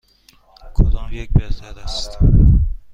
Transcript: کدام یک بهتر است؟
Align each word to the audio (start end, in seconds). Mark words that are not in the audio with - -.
کدام 0.73 1.09
یک 1.13 1.31
بهتر 1.33 1.79
است؟ 1.79 2.17